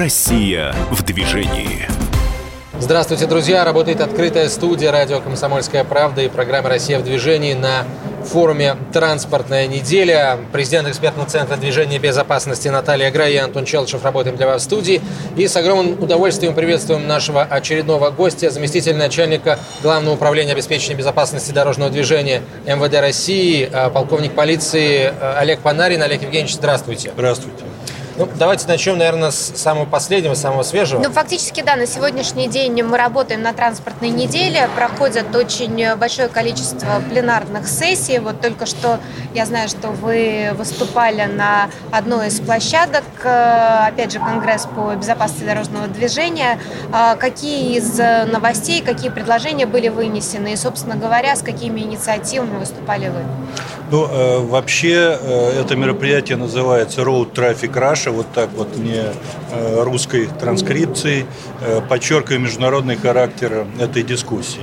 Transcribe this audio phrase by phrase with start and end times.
[0.00, 1.86] Россия в движении.
[2.78, 3.66] Здравствуйте, друзья!
[3.66, 7.84] Работает открытая студия радио «Комсомольская правда» и программа «Россия в движении» на
[8.24, 10.38] форуме «Транспортная неделя».
[10.54, 14.64] Президент экспертного центра движения и безопасности Наталья Грай и Антон Челчев работаем для вас в
[14.64, 15.02] студии.
[15.36, 21.90] И с огромным удовольствием приветствуем нашего очередного гостя, заместителя начальника Главного управления обеспечения безопасности дорожного
[21.90, 26.02] движения МВД России, э, полковник полиции э, Олег Панарин.
[26.02, 27.12] Олег Евгеньевич, здравствуйте.
[27.14, 27.69] Здравствуйте.
[28.20, 31.02] Ну, давайте начнем, наверное, с самого последнего, самого свежего.
[31.02, 34.68] Ну, фактически, да, на сегодняшний день мы работаем на транспортной неделе.
[34.76, 38.18] Проходят очень большое количество пленарных сессий.
[38.18, 39.00] Вот только что
[39.32, 45.44] я знаю, что вы выступали на одной из площадок, э, опять же, Конгресс по безопасности
[45.44, 46.60] дорожного движения.
[46.92, 47.96] А какие из
[48.30, 50.52] новостей, какие предложения были вынесены?
[50.52, 53.24] И, собственно говоря, с какими инициативами выступали вы?
[53.90, 59.02] Ну, э, вообще, э, это мероприятие называется Road Traffic Russia, вот так вот не
[59.50, 61.26] э, русской транскрипцией,
[61.60, 64.62] э, подчеркивая международный характер этой дискуссии.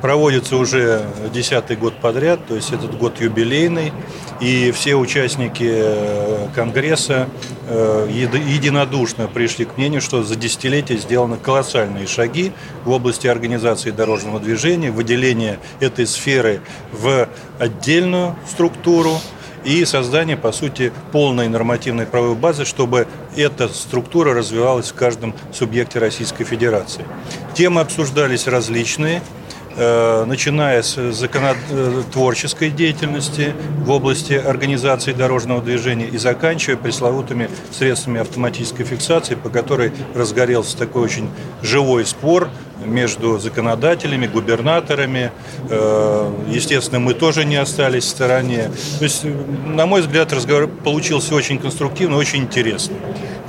[0.00, 3.92] Проводится уже десятый год подряд, то есть этот год юбилейный,
[4.40, 7.28] и все участники э, Конгресса
[7.66, 12.52] э, единодушно пришли к мнению, что за десятилетие сделаны колоссальные шаги
[12.84, 16.60] в области организации дорожного движения, выделения этой сферы
[16.92, 19.18] в отдельную структуру
[19.64, 25.98] и создание, по сути, полной нормативной правовой базы, чтобы эта структура развивалась в каждом субъекте
[25.98, 27.04] Российской Федерации.
[27.54, 29.22] Темы обсуждались различные–
[29.76, 39.34] начиная с законотворческой деятельности в области организации дорожного движения и заканчивая пресловутыми средствами автоматической фиксации,
[39.34, 41.30] по которой разгорелся такой очень
[41.62, 42.48] живой спор
[42.84, 45.32] между законодателями, губернаторами.
[45.68, 48.70] Э, естественно, мы тоже не остались в стороне.
[48.98, 52.96] То есть, на мой взгляд, разговор получился очень конструктивный, очень интересный.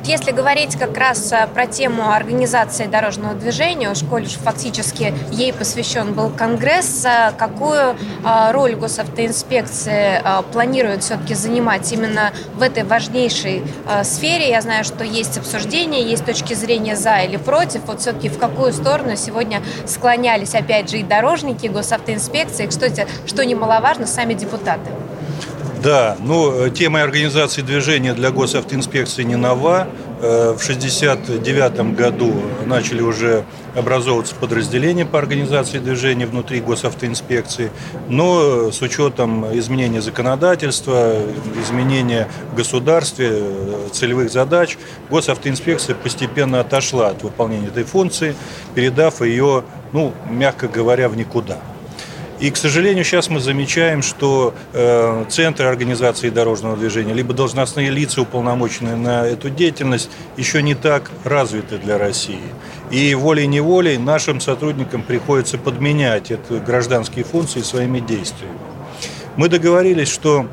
[0.09, 6.15] Если говорить как раз э, про тему организации дорожного движения, уж коль фактически ей посвящен
[6.15, 10.19] был Конгресс, э, какую э, роль госавтоинспекции
[10.51, 13.61] планирует все-таки занимать именно в этой важнейшей
[14.03, 14.49] сфере?
[14.49, 17.81] Я знаю, что есть обсуждения, есть точки зрения за или против.
[17.85, 23.05] Вот все-таки в какую сторону сегодня склонялись, опять же, и дорожники, и госавтоинспекции, и, кстати,
[23.27, 24.89] что немаловажно, сами депутаты?
[25.81, 29.87] Да, ну, э, тема организации движения для госавтоинспекции не нова.
[30.21, 32.33] Э, в 1969 году
[32.65, 33.45] начали уже
[33.75, 37.71] образовываться подразделения по организации движения внутри госавтоинспекции,
[38.09, 41.13] но с учетом изменения законодательства,
[41.63, 44.77] изменения в государстве, э, целевых задач,
[45.09, 48.35] госавтоинспекция постепенно отошла от выполнения этой функции,
[48.75, 49.63] передав ее,
[49.93, 51.59] ну, мягко говоря, в никуда.
[52.39, 58.21] И, к сожалению, сейчас мы замечаем, что э, центры организации дорожного движения, либо должностные лица,
[58.21, 62.39] уполномоченные на эту деятельность, еще не так развиты для России.
[62.91, 68.57] И волей-неволей нашим сотрудникам приходится подменять эти гражданские функции своими действиями.
[69.35, 70.47] Мы договорились, что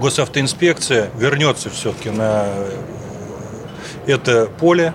[0.00, 2.46] госавтоинспекция вернется все-таки на
[4.06, 4.94] это поле,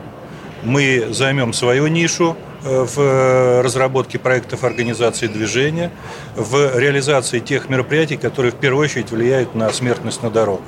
[0.63, 5.91] мы займем свою нишу, Э, в э, разработке проектов организации движения,
[6.35, 10.67] в реализации тех мероприятий, которые в первую очередь влияют на смертность на дорогах.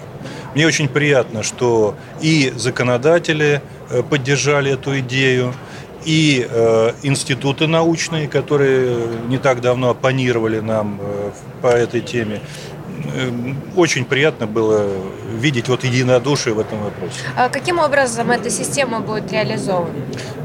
[0.55, 5.53] Мне очень приятно, что и законодатели э, поддержали эту идею,
[6.05, 8.97] и э, институты научные, которые
[9.27, 11.31] не так давно оппонировали нам э,
[11.61, 12.41] по этой теме,
[13.75, 14.87] очень приятно было
[15.33, 17.15] видеть вот единодушие в этом вопросе.
[17.35, 19.93] А каким образом эта система будет реализована?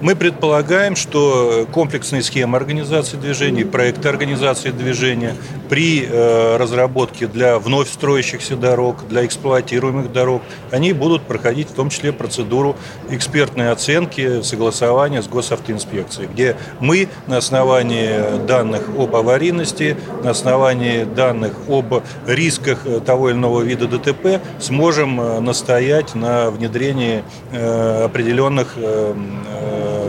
[0.01, 5.35] Мы предполагаем, что комплексные схемы организации движения, проекты организации движения
[5.69, 11.91] при э, разработке для вновь строящихся дорог, для эксплуатируемых дорог, они будут проходить в том
[11.91, 12.77] числе процедуру
[13.11, 21.55] экспертной оценки, согласования с госавтоинспекцией, где мы на основании данных об аварийности, на основании данных
[21.69, 27.23] об рисках рисках э, того или иного вида ДТП сможем э, настоять на внедрении
[27.53, 28.77] э, определенных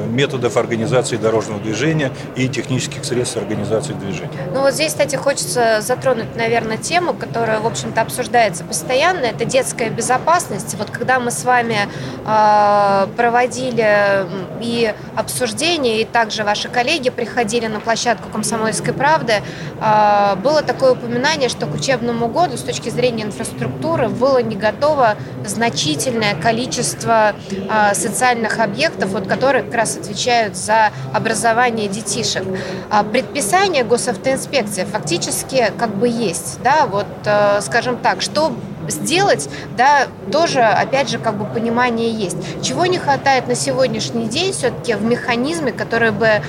[0.07, 4.31] методов организации дорожного движения и технических средств организации движения.
[4.53, 9.25] Ну вот здесь, кстати, хочется затронуть, наверное, тему, которая, в общем-то, обсуждается постоянно.
[9.25, 10.75] Это детская безопасность.
[10.75, 11.89] Вот когда мы с вами
[12.25, 14.25] э, проводили
[14.61, 19.41] и обсуждения, и также ваши коллеги приходили на площадку «Комсомольской правды»,
[19.79, 25.15] э, было такое упоминание, что к учебному году с точки зрения инфраструктуры было не готово
[25.45, 32.43] значительное количество э, социальных объектов, вот, которые как раз отвечают за образование детишек.
[32.89, 38.53] А предписание госавтоинспекции фактически как бы есть, да, вот, э, скажем так, что
[38.89, 42.37] сделать, да, тоже, опять же, как бы понимание есть.
[42.61, 46.41] Чего не хватает на сегодняшний день все-таки в механизме, который бы э,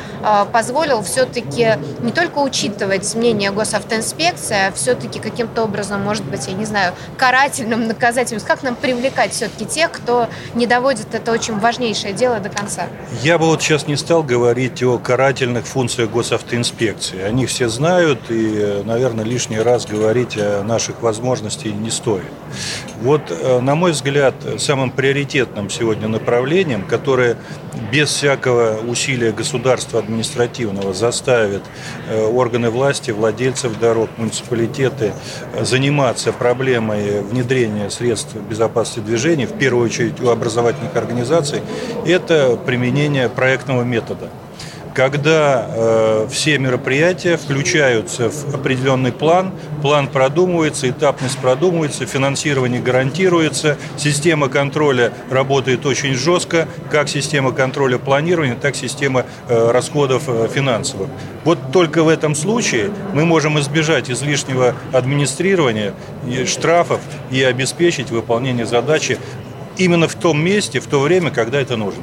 [0.53, 6.65] позволил все-таки не только учитывать мнение госавтоинспекции, а все-таки каким-то образом, может быть, я не
[6.65, 12.41] знаю, карательным, наказательным, как нам привлекать все-таки тех, кто не доводит это очень важнейшее дело
[12.41, 12.87] до конца?
[13.23, 17.21] Я бы вот сейчас не стал говорить о карательных функциях госавтоинспекции.
[17.23, 22.28] Они все знают, и, наверное, лишний раз говорить о наших возможностях не стоит.
[23.01, 27.37] Вот, э, на мой взгляд, самым приоритетным сегодня направлением, которое
[27.93, 31.63] без всякого усилия государства административного заставит
[32.09, 35.13] э, органы власти, владельцев дорог, муниципалитеты
[35.55, 41.61] э, заниматься проблемой внедрения средств безопасности движения, в первую очередь у образовательных организаций,
[42.05, 44.29] это применение проектного метода
[44.99, 54.49] когда э, все мероприятия включаются в определенный план, план продумывается, этапность продумывается, финансирование гарантируется, система
[54.49, 61.09] контроля работает очень жестко, как система контроля планирования, так система э, расходов э, финансовых.
[61.45, 65.95] Вот только в этом случае мы можем избежать излишнего администрирования,
[66.27, 67.01] и штрафов
[67.31, 69.17] и обеспечить выполнение задачи
[69.77, 72.03] именно в том месте, в то время, когда это нужно.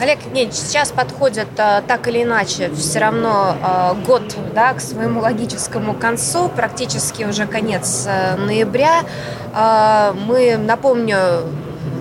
[0.00, 5.20] Олег Евгеньевич, сейчас подходит а, так или иначе все равно а, год да, к своему
[5.20, 9.02] логическому концу, практически уже конец а, ноября.
[10.26, 11.42] Мы, напомню,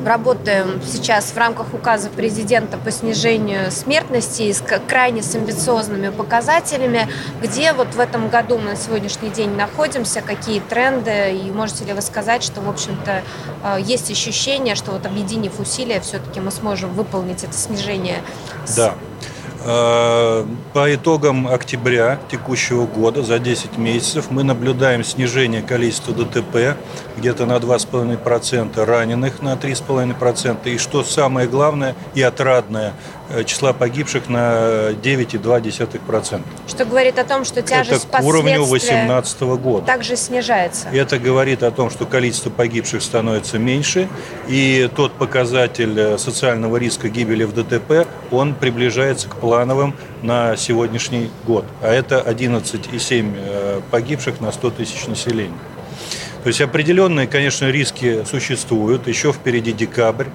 [0.06, 7.08] работаем сейчас в рамках указа президента по снижению смертности с крайне с амбициозными показателями.
[7.42, 11.94] Где вот в этом году мы на сегодняшний день находимся, какие тренды, и можете ли
[11.94, 13.22] вы сказать, что, в общем-то,
[13.64, 18.22] э, есть ощущение, что вот объединив усилия, все-таки мы сможем выполнить это снижение?
[18.76, 18.94] Да.
[18.94, 19.37] Э,
[19.68, 26.78] по итогам октября текущего года за 10 месяцев мы наблюдаем снижение количества ДТП
[27.18, 30.70] где-то на 2,5%, раненых на 3,5%.
[30.70, 36.42] И что самое главное и отрадное, э, числа погибших на 9,2%.
[36.68, 39.86] Что говорит о том, что тяжесть Это к уровню 2018 года.
[39.86, 40.88] Также снижается.
[40.90, 44.08] Это говорит о том, что количество погибших становится меньше,
[44.48, 51.30] и тот показатель э, социального риска гибели в ДТП, он приближается к плановым на сегодняшний
[51.46, 51.66] год.
[51.82, 55.58] А это 11,7 э, погибших на 100 тысяч населения.
[56.44, 59.08] То есть определенные, конечно, риски существуют.
[59.08, 60.28] Еще впереди декабрь.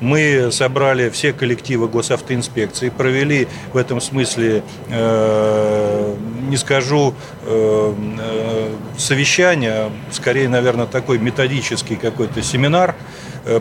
[0.00, 6.14] Мы собрали все коллективы госавтоинспекции, провели в этом смысле, э,
[6.48, 7.14] не скажу,
[7.44, 12.96] э, э совещание, а скорее, наверное, такой методический какой-то семинар,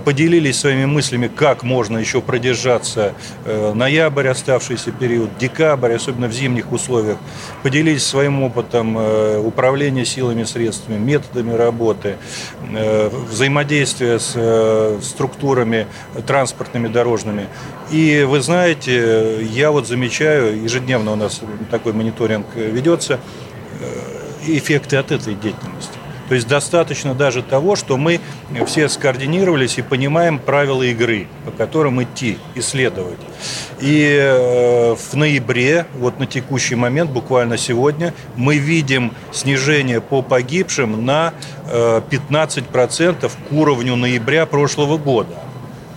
[0.04, 3.14] поделились своими мыслями, как можно еще продержаться
[3.46, 7.18] э, ноябрь, оставшийся период, декабрь, особенно в зимних условиях,
[7.64, 12.18] поделились своим опытом э, управления силами, средствами, методами работы,
[13.32, 15.88] взаимодействия с структурами
[16.26, 17.48] транспортными, дорожными.
[17.92, 21.42] И вы знаете, я вот замечаю, ежедневно у нас
[21.72, 23.20] такой мониторинг ведется,
[24.46, 25.97] эффекты от этой деятельности.
[26.28, 28.20] То есть достаточно даже того, что мы
[28.66, 33.20] все скоординировались и понимаем правила игры, по которым идти, исследовать.
[33.80, 41.06] И э, в ноябре, вот на текущий момент, буквально сегодня, мы видим снижение по погибшим
[41.06, 41.34] на
[41.72, 45.47] 15% э, к уровню ноября прошлого года.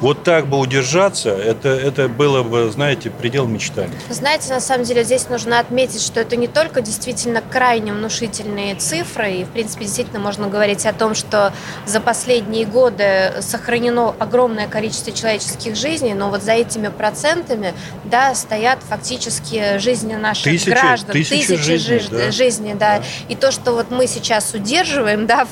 [0.01, 3.97] Вот так бы удержаться, это, это было бы, знаете, предел мечтаний.
[4.09, 9.33] Знаете, на самом деле здесь нужно отметить, что это не только действительно крайне внушительные цифры,
[9.33, 11.53] и, в принципе, действительно можно говорить о том, что
[11.85, 18.79] за последние годы сохранено огромное количество человеческих жизней, но вот за этими процентами, да, стоят
[18.89, 22.09] фактически жизни наших тысячи, граждан, тысячи, тысячи жизней, жиж...
[22.09, 22.31] да.
[22.31, 22.99] жизней, да.
[22.99, 23.05] да.
[23.29, 25.51] И то, что вот мы сейчас удерживаем, да, в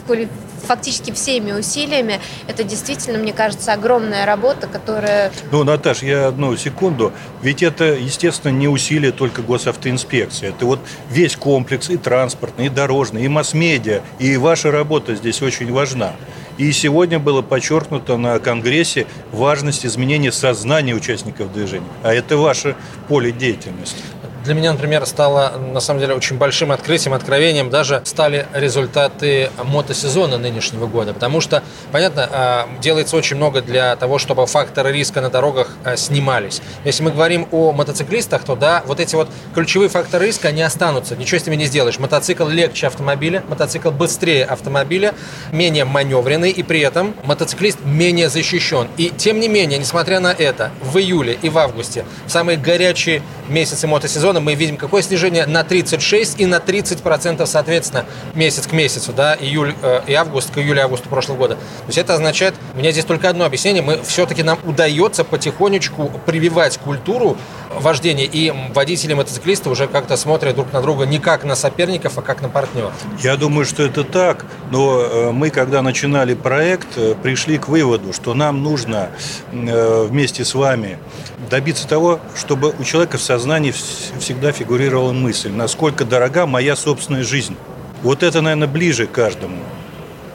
[0.69, 2.21] фактически всеми усилиями.
[2.47, 5.33] Это действительно, мне кажется, огромная работа, которая...
[5.51, 7.13] Ну, Наташ, я одну секунду.
[7.43, 10.49] Ведь это, естественно, не усилия только госавтоинспекции.
[10.49, 10.81] Это вот
[11.11, 14.01] весь комплекс и транспортный, и дорожный, и масс-медиа.
[14.19, 16.13] И ваша работа здесь очень важна.
[16.59, 21.87] И сегодня было подчеркнуто на Конгрессе важность изменения сознания участников движения.
[22.03, 22.75] А это ваше
[23.07, 24.03] поле деятельности.
[24.49, 30.39] Для меня, например, стало на самом деле очень большим открытием, откровением даже стали результаты мотосезона
[30.39, 31.13] нынешнего года.
[31.13, 31.63] Потому что,
[31.93, 36.63] понятно, а, делается очень много для того, чтобы факторы риска на дорогах а, снимались.
[36.87, 41.15] Если мы говорим о мотоциклистах, то да, вот эти вот ключевые факторы риска, они останутся.
[41.15, 41.99] Ничего с ними не сделаешь.
[41.99, 45.13] Мотоцикл легче автомобиля, мотоцикл быстрее автомобиля,
[45.53, 48.89] менее маневренный, и при этом мотоциклист менее защищен.
[48.97, 53.21] И тем не менее, несмотря на это, в июле и в августе, в самые горячие
[53.51, 58.05] месяцы мотосезона, региона мы видим какое снижение на 36 и на 30 процентов, соответственно,
[58.35, 61.55] месяц к месяцу, да, июль э, и август к июлю и августу прошлого года.
[61.55, 66.11] То есть это означает, у меня здесь только одно объяснение, мы все-таки нам удается потихонечку
[66.27, 67.37] прививать культуру
[67.75, 72.23] вождения, и водители мотоциклисты уже как-то смотрят друг на друга не как на соперников, а
[72.23, 72.93] как на партнеров.
[73.21, 78.13] Я думаю, что это так, но э, мы, когда начинали проект, э, пришли к выводу,
[78.13, 79.11] что нам нужно
[79.53, 80.99] э, вместе с вами
[81.51, 83.73] добиться того, чтобы у человека в сознании
[84.19, 87.57] всегда фигурировала мысль, насколько дорога моя собственная жизнь.
[88.03, 89.59] Вот это, наверное, ближе каждому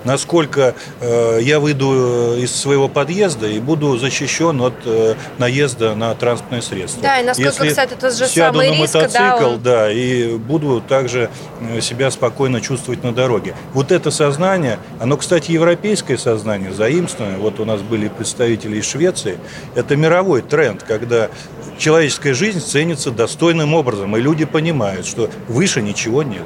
[0.04, 6.62] насколько э, я выйду из своего подъезда и буду защищен от э, наезда на транспортное
[6.62, 7.02] средство.
[7.02, 9.62] Да, и насколько, Если кстати, тот же сяду самый на риск, мотоцикл, да, он...
[9.62, 11.30] да, и буду также
[11.62, 13.56] э, себя спокойно чувствовать на дороге.
[13.74, 17.38] Вот это сознание, оно, кстати, европейское сознание, заимствованное.
[17.38, 19.38] Вот у нас были представители из Швеции.
[19.76, 21.30] Это мировой тренд, когда
[21.78, 26.46] человеческая жизнь ценится достойным образом, и люди понимают, что выше ничего нет.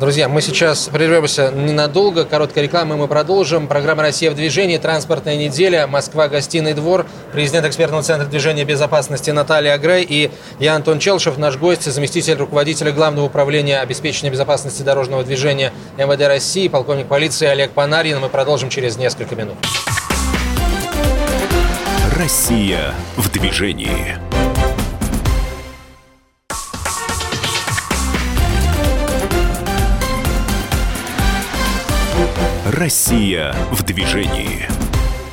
[0.00, 2.24] Друзья, мы сейчас прервемся ненадолго.
[2.24, 3.68] Короткая реклама, и мы продолжим.
[3.68, 7.04] Программа «Россия в движении», транспортная неделя, Москва, гостиный двор,
[7.34, 12.92] президент экспертного центра движения безопасности Наталья Агрей и я, Антон Челшев, наш гость, заместитель руководителя
[12.92, 18.20] Главного управления обеспечения безопасности дорожного движения МВД России, полковник полиции Олег Панарин.
[18.20, 19.56] Мы продолжим через несколько минут.
[22.16, 24.16] Россия в движении.
[32.70, 34.68] Россия в движении.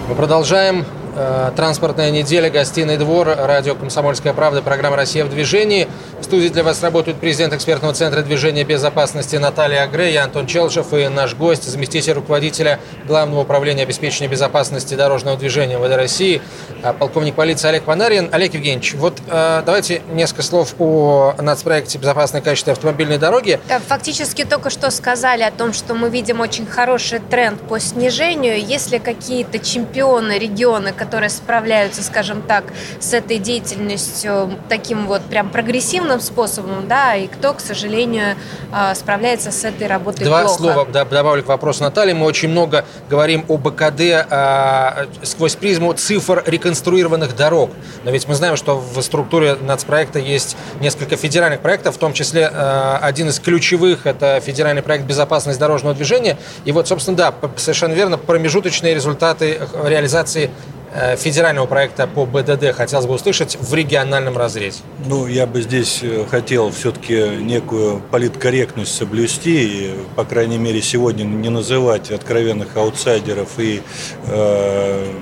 [0.10, 0.86] Мы продолжаем
[1.20, 5.88] Э, транспортная неделя, гостиный двор, радио «Комсомольская правда», программа «Россия в движении».
[6.28, 11.08] Студии для вас работают президент экспертного центра движения безопасности Наталья Агре, я Антон Челшев и
[11.08, 16.42] наш гость, заместитель руководителя Главного управления обеспечения безопасности дорожного движения ВД России,
[16.84, 18.28] э, полковник полиции Олег Панарин.
[18.34, 23.62] Олег Евгеньевич, вот э, давайте несколько слов о нацпроекте «Безопасное качество автомобильной дороги».
[23.88, 28.60] Фактически только что сказали о том, что мы видим очень хороший тренд по снижению.
[28.60, 32.66] Если какие-то чемпионы регионы, которые справляются, скажем так,
[33.00, 38.36] с этой деятельностью таким вот прям прогрессивным способом, да, и кто, к сожалению,
[38.72, 40.58] а, справляется с этой работой Два плохо.
[40.58, 42.14] слова добавлю к вопросу Натальи.
[42.14, 47.72] Мы очень много говорим о БКД э, сквозь призму цифр реконструированных дорог.
[48.04, 52.50] Но ведь мы знаем, что в структуре нацпроекта есть несколько федеральных проектов, в том числе
[52.52, 56.38] э, один из ключевых– это федеральный проект «Безопасность дорожного движения».
[56.66, 60.77] И вот, собственно, да, совершенно верно, промежуточные результаты реализации Э,
[61.18, 64.80] федерального проекта по БДД хотелось бы услышать в региональном разрезе?
[65.06, 71.24] Ну, я бы здесь э, хотел все-таки некую политкорректность соблюсти и, по крайней мере, сегодня
[71.24, 73.82] не называть откровенных аутсайдеров и
[74.26, 75.14] э,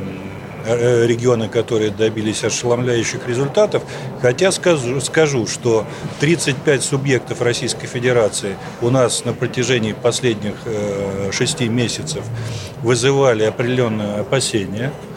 [0.68, 3.84] э регионы, которые добились ошеломляющих результатов.
[4.22, 5.86] Хотя скажу, скажу, что
[6.22, 12.24] 35 субъектов Российской Федерации у нас на протяжении последних э, 6 месяцев
[12.82, 15.15] вызывали определенные опасения– Э,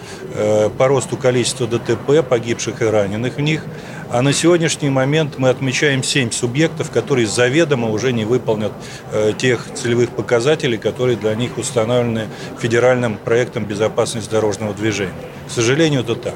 [0.76, 3.64] по росту количества ДТП, погибших и раненых в них.
[4.10, 8.72] А на сегодняшний момент мы отмечаем 7 субъектов, которые заведомо уже не выполнят
[9.12, 12.26] э, тех целевых показателей, которые для них установлены
[12.58, 15.12] федеральным проектом безопасности дорожного движения.
[15.46, 16.34] К сожалению, это так.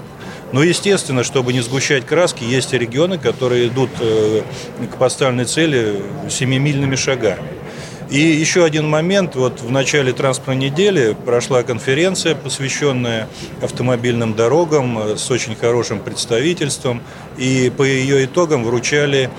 [0.53, 4.43] Но, естественно, чтобы не сгущать краски, есть регионы, которые идут э,
[4.93, 7.43] к поставленной цели семимильными шагами.
[8.13, 9.37] И еще один момент.
[9.37, 13.27] Вот в начале транспортной недели прошла конференция, посвященная
[13.63, 17.01] автомобильным дорогам э, с очень хорошим представительством.
[17.39, 19.31] И по ее итогам вручали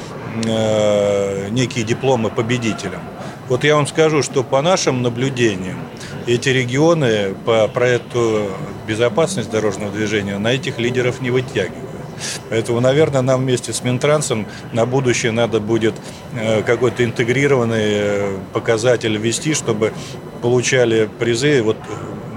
[0.44, 3.02] э, некие дипломы победителям.
[3.48, 5.78] Вот я вам скажу, что по нашим наблюдениям
[6.26, 8.50] эти регионы по проекту
[8.88, 11.93] безопасности дорожного движения на этих лидеров не вытягивают.
[12.50, 15.96] Поэтому, наверное, нам вместе с Минтрансом на будущее надо будет
[16.36, 19.94] э, какой-то интегрированный э, показатель ввести, чтобы
[20.42, 21.78] получали призы вот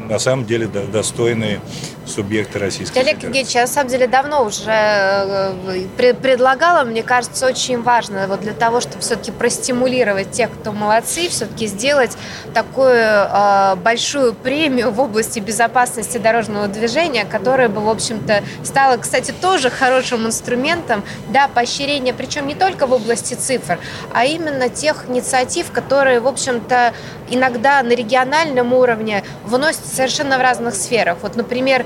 [0.08, 1.60] на самом деле достойные
[2.06, 3.26] субъекты Российской Олег Федерации.
[3.26, 8.52] Евгеньевич, я на самом деле давно уже э, предлагала, мне кажется, очень важно вот для
[8.52, 12.16] того, чтобы все-таки простимулировать тех, кто молодцы, все-таки сделать
[12.54, 19.32] такую э, большую премию в области безопасности дорожного движения, которая бы, в общем-то, стала, кстати,
[19.32, 23.78] тоже хорошим инструментом для поощрения, причем не только в области цифр,
[24.12, 26.92] а именно тех инициатив, которые, в общем-то,
[27.30, 31.18] иногда на региональном уровне вносят совершенно в разных сферах.
[31.22, 31.84] Вот, например,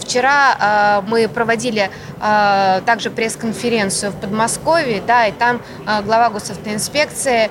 [0.00, 1.90] вчера а, мы проводили
[2.20, 5.60] а, также пресс-конференцию в Подмосковье, да, и там
[6.04, 7.50] глава госавтоинспекции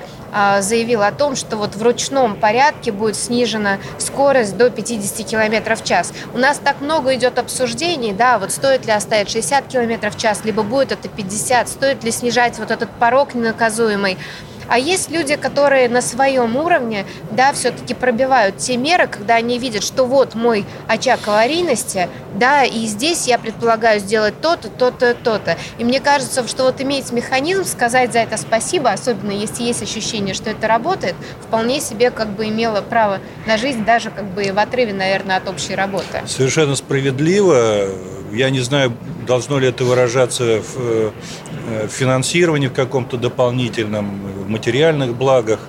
[0.60, 5.84] заявил о том, что вот в ручном порядке будет снижена скорость до 50 км в
[5.84, 6.12] час.
[6.34, 10.44] У нас так много идет обсуждений, да, вот стоит ли оставить 60 км в час,
[10.44, 14.18] либо будет это 50, стоит ли снижать вот этот порог ненаказуемый.
[14.68, 19.82] А есть люди, которые на своем уровне, да, все-таки пробивают те меры, когда они видят,
[19.82, 25.56] что вот мой очаг аварийности, да, и здесь я предполагаю сделать то-то, то-то, то-то.
[25.78, 30.34] И мне кажется, что вот иметь механизм, сказать за это спасибо, особенно если есть ощущение,
[30.34, 34.58] что это работает, вполне себе как бы имело право на жизнь, даже как бы в
[34.58, 36.22] отрыве, наверное, от общей работы.
[36.26, 37.88] Совершенно справедливо.
[38.32, 38.92] Я не знаю,
[39.26, 45.60] должно ли это выражаться в э, финансировании в каком-то дополнительном, в материальных благах.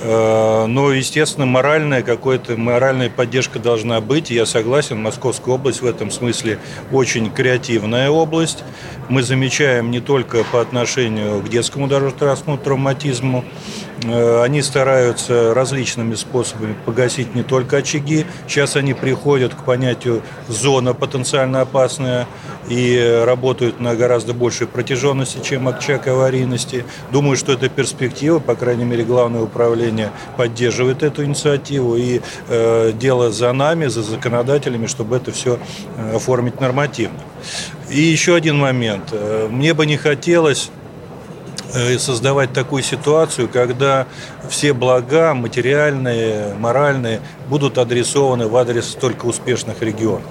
[0.00, 4.30] Э, но, естественно, моральная какая-то моральная поддержка должна быть.
[4.30, 6.58] Я согласен, Московская область в этом смысле
[6.92, 8.64] очень креативная область.
[9.08, 16.74] Мы замечаем не только по отношению к детскому дорожно-транспортному травматизму, Э, они стараются различными способами
[16.84, 18.26] погасить не только очаги.
[18.46, 22.26] Сейчас они приходят к понятию зона потенциально опасная
[22.68, 26.84] и работают на гораздо большей протяженности, чем очаг аварийности.
[27.10, 31.96] Думаю, что это перспектива, по крайней мере, Главное управление поддерживает эту инициативу.
[31.96, 35.58] И э, дело за нами, за законодателями, чтобы это все
[35.96, 37.18] э, оформить нормативно.
[37.88, 39.08] И еще один момент.
[39.12, 40.77] Э, мне бы не хотелось Э,
[41.98, 44.06] создавать такую ситуацию, когда
[44.48, 50.30] все блага материальные, моральные будут адресованы в адрес только успешных регионов.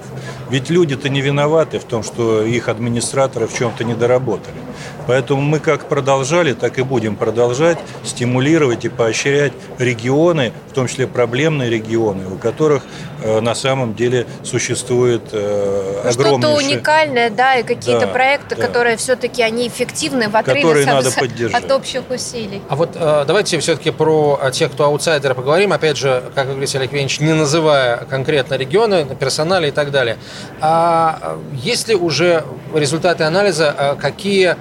[0.50, 4.56] Ведь люди-то не виноваты в том, что их администраторы в чем-то не доработали.
[5.06, 11.06] Поэтому мы как продолжали, так и будем продолжать стимулировать и поощрять регионы, в том числе
[11.06, 12.82] проблемные регионы, у которых
[13.22, 16.50] э, на самом деле существует э, ну, огромное...
[16.50, 18.66] Что-то уникальное, да, и какие-то да, проекты, да.
[18.66, 21.64] которые все-таки они эффективны в отрыве которые надо поддержать.
[21.64, 22.60] от общих усилий.
[22.68, 25.72] А вот э, давайте все-таки про тех, кто аутсайдеры поговорим.
[25.72, 30.18] Опять же, как вы говорите, Олег Евгеньевич, не называя конкретно регионы, персонали и так далее.
[30.60, 32.44] А э, есть ли уже
[32.74, 34.56] результаты анализа, э, какие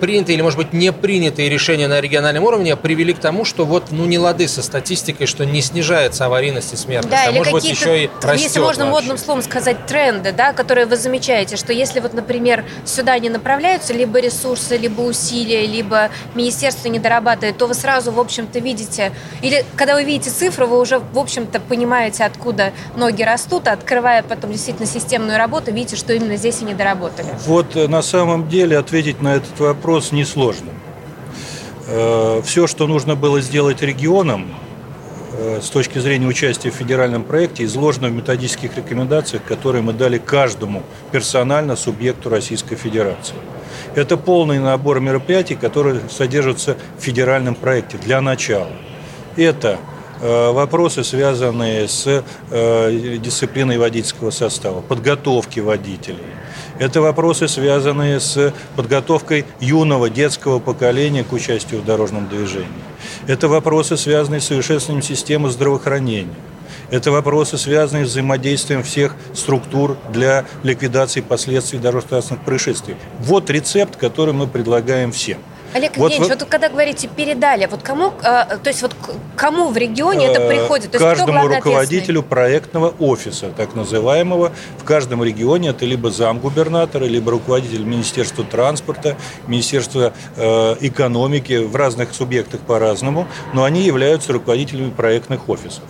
[0.00, 3.90] принятые или, может быть, не принятые решения на региональном уровне привели к тому, что вот,
[3.90, 7.52] ну, не лады со статистикой, что не снижается аварийность и смертность, да, а или может
[7.52, 9.00] быть еще и растет Если можно вообще.
[9.00, 13.92] модным словом сказать, тренды, да, которые вы замечаете, что если вот, например, сюда не направляются
[13.92, 19.64] либо ресурсы, либо усилия, либо министерство не дорабатывает, то вы сразу, в общем-то, видите, или
[19.76, 24.52] когда вы видите цифру, вы уже, в общем-то, понимаете, откуда ноги растут, а открывая потом
[24.52, 27.28] действительно системную работу, видите, что именно здесь и не доработали.
[27.46, 30.74] Вот э, на самом деле ответить на это этот вопрос несложным.
[31.86, 34.54] Э, Все, что нужно было сделать регионам
[35.32, 40.18] э, с точки зрения участия в федеральном проекте, изложено в методических рекомендациях, которые мы дали
[40.18, 43.34] каждому персонально субъекту Российской Федерации.
[43.94, 48.72] Это полный набор мероприятий, которые содержатся в федеральном проекте для начала.
[49.36, 49.78] Это
[50.24, 56.22] Э, вопросы, связанные с дисциплиной водительского состава, подготовки водителей.
[56.78, 62.68] Это вопросы, связанные с подготовкой юного детского поколения к участию в дорожном движении.
[63.26, 66.34] Это вопросы, связанные с совершенствованием системы здравоохранения.
[66.90, 72.96] Это вопросы, связанные с взаимодействием всех структур для ликвидации последствий дорожно-транспортных происшествий.
[73.20, 75.38] Вот рецепт, который мы предлагаем всем.
[75.74, 76.38] Олег вот Евгеньевич, вы...
[76.38, 78.94] вот когда говорите передали, вот кому, э, то есть вот
[79.36, 80.90] кому в регионе это э, приходит?
[80.90, 87.84] То Каждому руководителю проектного офиса, так называемого, в каждом регионе это либо замгубернатора, либо руководитель
[87.84, 95.84] Министерства транспорта, Министерства э, экономики, в разных субъектах по-разному, но они являются руководителями проектных офисов.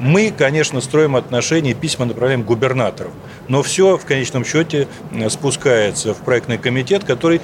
[0.00, 3.12] Мы, конечно, строим отношения, письма направляем губернаторам,
[3.48, 4.88] но все в конечном счете
[5.28, 7.42] спускается в проектный комитет, который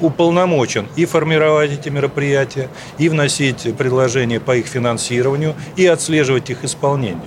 [0.00, 7.20] уполномочен и формировать эти мероприятия, и вносить предложения по их финансированию, и отслеживать их исполнение.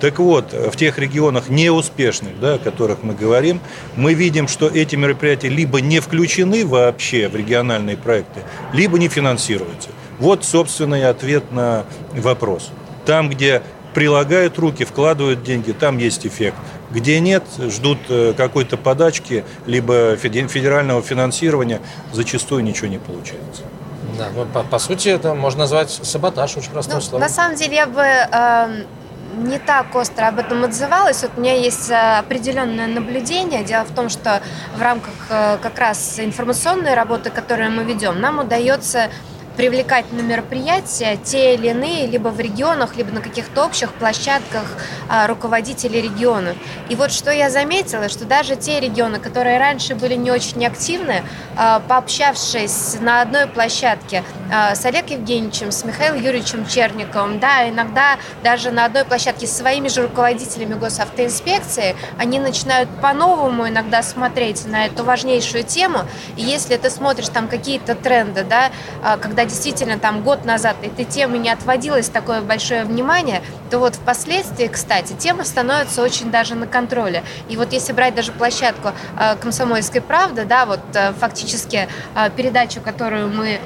[0.00, 3.60] Так вот, в тех регионах неуспешных, да, о которых мы говорим,
[3.96, 8.40] мы видим, что эти мероприятия либо не включены вообще в региональные проекты,
[8.74, 9.88] либо не финансируются.
[10.18, 12.70] Вот, собственно, и ответ на вопрос.
[13.06, 13.62] Там, где
[13.96, 16.58] прилагают руки, вкладывают деньги, там есть эффект.
[16.90, 21.80] Где нет, ждут э, какой-то подачки, либо федерального финансирования,
[22.12, 23.62] зачастую ничего не получается.
[24.18, 27.22] Да, ну, по, по сути, это можно назвать саботаж, очень простое ну, слово.
[27.22, 28.84] На самом деле, я бы э,
[29.38, 31.22] не так остро об этом отзывалась.
[31.22, 33.64] Вот у меня есть э, определенное наблюдение.
[33.64, 34.42] Дело в том, что
[34.76, 39.08] в рамках э, как раз информационной работы, которую мы ведем, нам удается
[39.56, 44.64] привлекать на мероприятия те или иные, либо в регионах, либо на каких-то общих площадках
[45.08, 46.54] а, руководителей региона.
[46.88, 51.22] И вот что я заметила, что даже те регионы, которые раньше были не очень активны,
[51.56, 58.18] а, пообщавшись на одной площадке а, с Олегом Евгеньевичем, с Михаилом Юрьевичем Черниковым, да, иногда
[58.42, 64.86] даже на одной площадке с своими же руководителями госавтоинспекции, они начинают по-новому иногда смотреть на
[64.86, 66.00] эту важнейшую тему.
[66.36, 68.70] И если ты смотришь там какие-то тренды, да,
[69.20, 74.66] когда действительно там год назад этой темы не отводилось такое большое внимание, то вот впоследствии,
[74.66, 77.24] кстати, тема становится очень даже на контроле.
[77.48, 82.80] И вот если брать даже площадку э, «Комсомольской правды», да, вот э, фактически э, передачу,
[82.80, 83.60] которую мы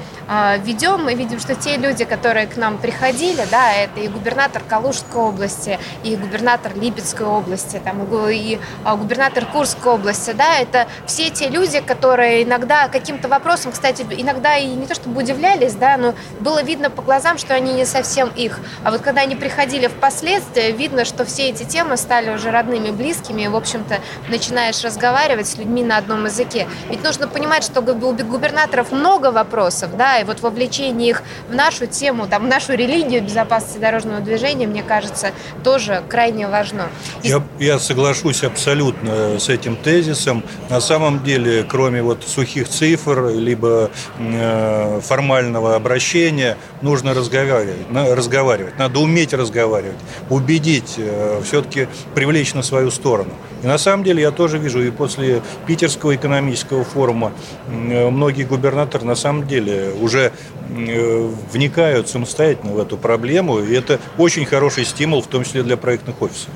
[0.63, 5.21] ведем, мы видим, что те люди, которые к нам приходили, да, это и губернатор Калужской
[5.21, 11.81] области, и губернатор Липецкой области, там, и губернатор Курской области, да, это все те люди,
[11.81, 16.89] которые иногда каким-то вопросом, кстати, иногда и не то чтобы удивлялись, да, но было видно
[16.89, 18.59] по глазам, что они не совсем их.
[18.83, 23.43] А вот когда они приходили впоследствии видно, что все эти темы стали уже родными, близкими,
[23.43, 26.67] и, в общем-то, начинаешь разговаривать с людьми на одном языке.
[26.89, 31.87] Ведь нужно понимать, что у губернаторов много вопросов, да, и вот вовлечение их в нашу
[31.87, 35.31] тему, там, в нашу религию безопасности дорожного движения, мне кажется,
[35.63, 36.89] тоже крайне важно.
[37.23, 37.29] И...
[37.29, 40.43] Я, я соглашусь абсолютно с этим тезисом.
[40.69, 48.77] На самом деле, кроме вот сухих цифр, либо э, формального обращения, нужно разговаривать, разговаривать.
[48.77, 49.97] Надо уметь разговаривать,
[50.29, 53.31] убедить, э, все-таки привлечь на свою сторону.
[53.63, 57.31] И на самом деле я тоже вижу, и после Питерского экономического форума
[57.67, 60.31] э, многие губернаторы на самом деле уже
[60.69, 65.77] э, вникают самостоятельно в эту проблему, и это очень хороший стимул, в том числе для
[65.77, 66.49] проектных офисов.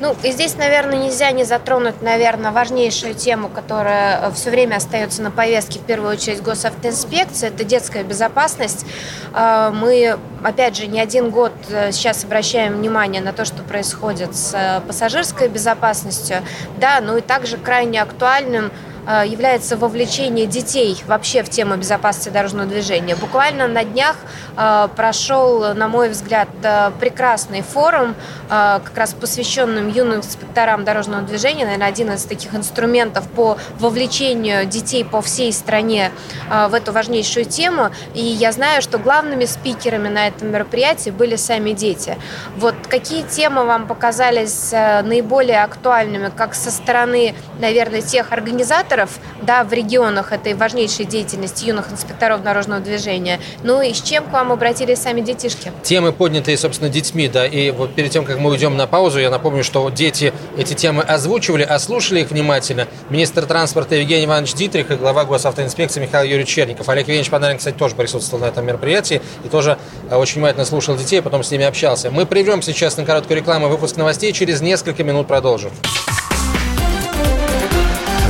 [0.00, 5.22] Ну, и здесь, наверное, нельзя не затронуть, наверное, важнейшую тему, которая э, все время остается
[5.22, 8.86] на повестке, в первую очередь, госавтоинспекции, это детская безопасность.
[9.34, 14.36] Э, мы, опять же, не один год э, сейчас обращаем внимание на то, что происходит
[14.36, 16.38] с пассажирской безопасностью,
[16.76, 22.68] да, ну и также крайне актуальным Э, является вовлечение детей вообще в тему безопасности дорожного
[22.68, 23.16] движения.
[23.16, 24.16] Буквально на днях
[24.56, 28.14] э, прошел, на мой взгляд, э, прекрасный форум,
[28.48, 35.04] как раз посвященным юным инспекторам дорожного движения, наверное, один из таких инструментов по вовлечению детей
[35.04, 36.10] по всей стране
[36.48, 37.90] в эту важнейшую тему.
[38.14, 42.16] И я знаю, что главными спикерами на этом мероприятии были сами дети.
[42.56, 49.10] Вот какие темы вам показались наиболее актуальными, как со стороны, наверное, тех организаторов, инспекторов
[49.42, 53.40] да, в регионах этой важнейшей деятельности юных инспекторов дорожного движения.
[53.62, 55.72] Ну и с чем к вам обратились сами детишки?
[55.82, 59.30] Темы, поднятые, собственно, детьми, да, и вот перед тем, как мы уйдем на паузу, я
[59.30, 64.90] напомню, что дети эти темы озвучивали, а слушали их внимательно министр транспорта Евгений Иванович Дитрих
[64.90, 66.88] и глава госавтоинспекции Михаил Юрьевич Черников.
[66.88, 69.78] Олег Евгеньевич Панарин, кстати, тоже присутствовал на этом мероприятии и тоже
[70.10, 72.10] э, очень внимательно слушал детей, потом с ними общался.
[72.10, 75.70] Мы прервем сейчас на короткую рекламу выпуск новостей, через несколько минут продолжим.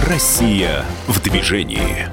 [0.08, 2.08] Россия в движении.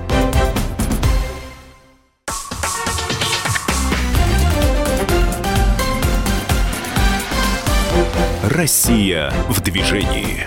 [8.49, 10.45] Россия в движении.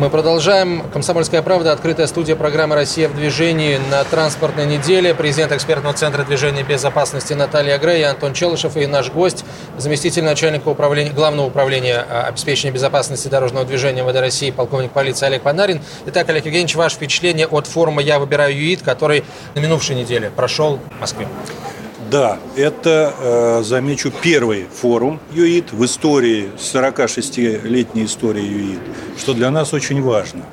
[0.00, 0.84] Мы продолжаем.
[0.92, 5.14] «Комсомольская правда», открытая студия программы «Россия в движении» на транспортной неделе.
[5.14, 9.44] Президент экспертного центра движения безопасности Наталья Грей, Антон Челышев и наш гость,
[9.78, 15.42] заместитель начальника управления, главного управления а, обеспечения безопасности дорожного движения МВД России, полковник полиции Олег
[15.42, 15.80] Панарин.
[16.06, 20.78] Итак, Олег Евгеньевич, ваше впечатление от форума «Я выбираю ЮИД», который на минувшей неделе прошел
[20.96, 21.26] в Москве?
[22.10, 28.80] Да, это, э, замечу, первый форум ЮИД в истории, 46-летней истории ЮИД,
[29.16, 30.44] что для нас очень важно.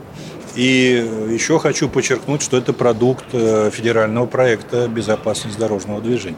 [0.55, 6.37] И еще хочу подчеркнуть, что это продукт э, федерального проекта «Безопасность дорожного движения».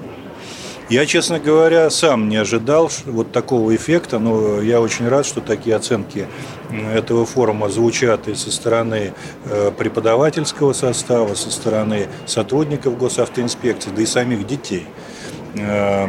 [0.89, 5.75] Я, честно говоря, сам не ожидал вот такого эффекта, но я очень рад, что такие
[5.75, 6.27] оценки
[6.71, 9.13] этого форума звучат и со стороны
[9.45, 14.87] э, преподавательского состава, со стороны сотрудников госавтоинспекции, да и самих детей.
[15.59, 16.07] Э,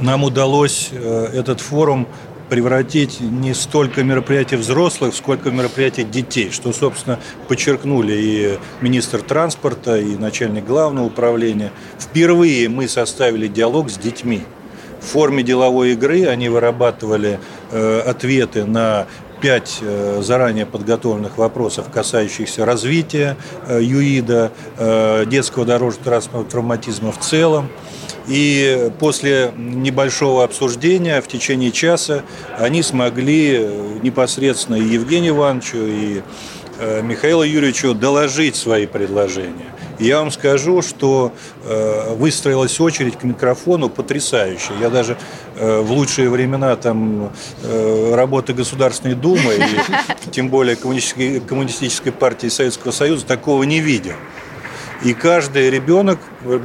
[0.00, 2.08] нам удалось э, этот форум
[2.48, 10.16] превратить не столько мероприятие взрослых, сколько мероприятие детей, что, собственно, подчеркнули и министр транспорта, и
[10.16, 11.72] начальник главного управления.
[11.98, 14.42] Впервые мы составили диалог с детьми.
[15.00, 17.38] В форме деловой игры они вырабатывали
[17.70, 19.06] э, ответы на
[19.40, 27.68] пять э, заранее подготовленных вопросов, касающихся развития э, ЮИДа, э, детского дорожно-транспортного травматизма в целом.
[28.28, 32.22] И после небольшого обсуждения в течение часа
[32.58, 33.66] они смогли
[34.02, 36.22] непосредственно и Евгению Ивановичу, и
[37.02, 39.72] Михаилу Юрьевичу доложить свои предложения.
[39.98, 41.32] И я вам скажу, что
[41.64, 44.76] э, выстроилась очередь к микрофону потрясающая.
[44.80, 45.16] Я даже
[45.56, 47.32] э, в лучшие времена там
[47.64, 54.14] э, работы Государственной Думы, и тем более коммунистической, коммунистической партии Советского Союза, такого не видел.
[55.04, 56.18] И каждый ребенок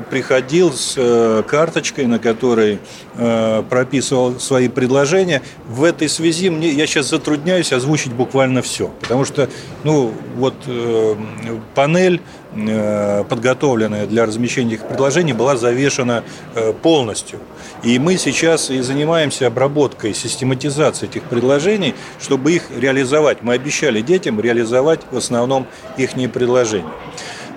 [0.10, 2.80] приходил с э, карточкой, на которой
[3.16, 5.44] э, прописывал свои предложения.
[5.68, 8.88] В этой связи мне, я сейчас затрудняюсь озвучить буквально все.
[9.02, 9.50] Потому что
[9.84, 11.16] ну, вот, э,
[11.76, 12.22] панель,
[13.30, 16.22] подготовленная для размещения этих предложений, была завешена
[16.84, 17.40] полностью.
[17.82, 23.42] И мы сейчас и занимаемся обработкой, систематизацией этих предложений, чтобы их реализовать.
[23.42, 25.66] Мы обещали детям реализовать в основном
[25.98, 26.86] их предложения.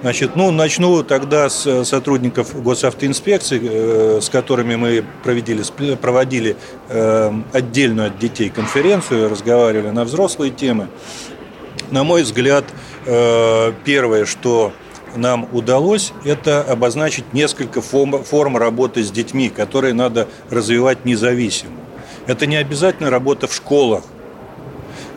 [0.02, 5.62] Значит, ну, начну тогда с э, сотрудников госавтоинспекции, э, с которыми мы проводили,
[5.96, 6.56] проводили
[6.88, 10.88] э, отдельную от детей конференцию, разговаривали на взрослые темы.
[11.90, 12.64] На мой взгляд,
[13.84, 14.72] первое, что
[15.14, 21.70] нам удалось, это обозначить несколько форм, форм работы с детьми, которые надо развивать независимо.
[22.26, 24.02] Это не обязательно работа в школах,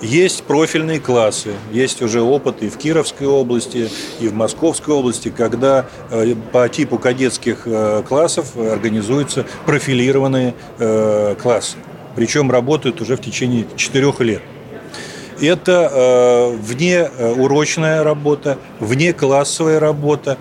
[0.02, 5.88] есть профильные классы, есть уже опыт и в Кировской области, и в Московской области, когда
[6.10, 11.78] э, по типу кадетских э, классов организуются профилированные э, классы.
[12.16, 14.42] Причем работают уже в течение четырех лет.
[15.42, 20.38] Это внеурочная работа, внеклассовая работа.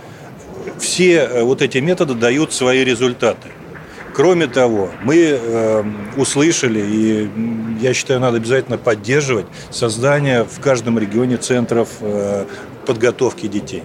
[0.81, 3.49] Все вот эти методы дают свои результаты.
[4.19, 5.85] Кроме того, мы э,
[6.17, 7.31] услышали, и
[7.81, 12.45] я считаю, надо обязательно поддерживать создание в каждом регионе центров э,
[12.85, 13.85] подготовки детей,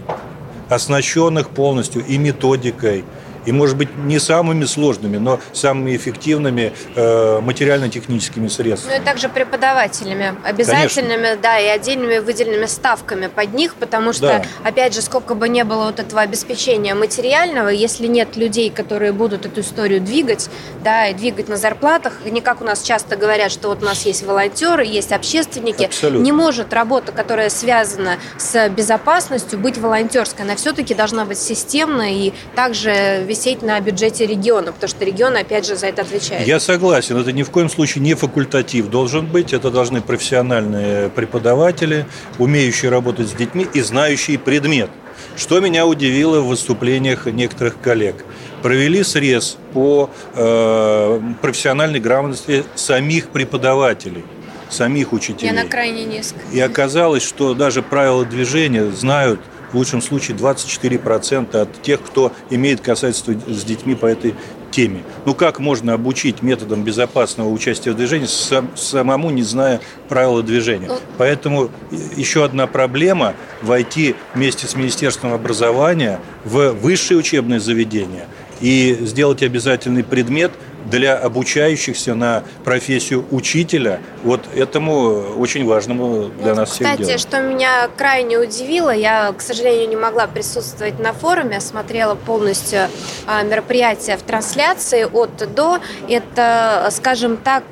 [0.70, 3.06] оснащенных полностью и методикой,
[3.46, 8.96] и, может быть, не самыми сложными, но самыми эффективными э, материально-техническими средствами.
[8.96, 11.42] Ну и также преподавателями, обязательными, Конечно.
[11.42, 14.44] да, и отдельными выделенными ставками под них, потому что, да.
[14.64, 19.46] опять же, сколько бы не было вот этого обеспечения материального, если нет людей, которые будут
[19.46, 20.50] эту историю двигать,
[20.84, 24.06] да, и двигать на зарплатах, не как у нас часто говорят, что вот у нас
[24.06, 26.24] есть волонтеры, есть общественники, Абсолютно.
[26.24, 32.34] не может работа, которая связана с безопасностью, быть волонтерской, она все-таки должна быть системной и
[32.56, 36.48] также висеть на бюджете региона, потому что регион, опять же, за это отвечает.
[36.48, 42.06] Я согласен, это ни в коем случае не факультатив должен быть, это должны профессиональные преподаватели,
[42.38, 44.92] умеющие работать с детьми и знающие предмет.
[45.36, 48.24] Что меня удивило в выступлениях некоторых коллег.
[48.62, 54.24] Провели срез по э, профессиональной грамотности самих преподавателей
[54.70, 55.48] самих учителей.
[55.48, 56.42] И она крайне низкая.
[56.52, 59.40] И оказалось, что даже правила движения знают
[59.74, 64.36] в лучшем случае 24% от тех, кто имеет касательство с детьми по этой
[64.72, 65.04] теме.
[65.26, 68.28] Ну как можно обучить методам безопасного участия в движении,
[68.76, 70.88] самому не зная правила движения?
[70.88, 71.70] Ну, Поэтому
[72.16, 78.28] еще одна проблема– войти вместе с Министерством образования в высшее учебное заведение
[78.62, 80.52] и сделать обязательный предмет–
[80.86, 87.42] для обучающихся на профессию учителя, вот этому очень важному для вот, нас всех Кстати, что
[87.42, 92.90] меня крайне удивило, я, к сожалению, не могла присутствовать на форуме, смотрела полностью
[93.28, 95.80] а, мероприятие в трансляции от до.
[96.08, 97.64] Это, скажем так,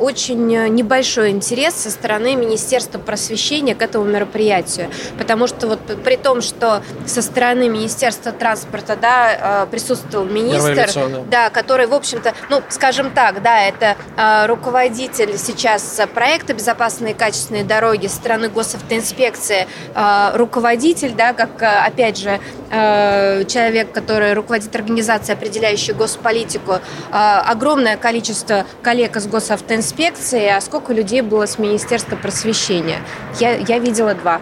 [0.00, 6.42] очень небольшой интерес со стороны Министерства просвещения к этому мероприятию, потому что вот при том,
[6.42, 10.90] что со стороны Министерства транспорта да, а, присутствовал министр,
[11.30, 17.16] да, который, в общем-то, ну, скажем так, да, это э, руководитель сейчас проекта «Безопасные и
[17.16, 22.38] качественные дороги» страны госавтоинспекции, э, руководитель, да, как, опять же,
[22.70, 30.92] э, человек, который руководит организацией, определяющей госполитику, э, огромное количество коллег из госавтоинспекции, а сколько
[30.92, 33.00] людей было с Министерства просвещения?
[33.40, 34.40] Я, я видела два